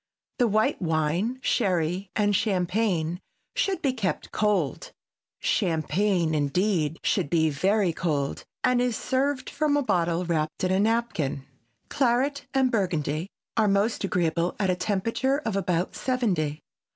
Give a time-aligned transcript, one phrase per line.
[0.39, 3.19] The white wine, sherry and champagne
[3.55, 4.91] should be kept cold;
[5.39, 10.79] champagne, indeed, should be very cold and is served from a bottle wrapped in a
[10.79, 11.45] napkin.
[11.89, 16.63] Claret and Burgundy are most agreeable at a temperature of about seventy.